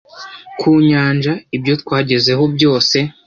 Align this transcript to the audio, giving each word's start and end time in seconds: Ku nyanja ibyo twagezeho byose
Ku 0.59 0.69
nyanja 0.89 1.33
ibyo 1.55 1.73
twagezeho 1.81 2.43
byose 2.55 2.97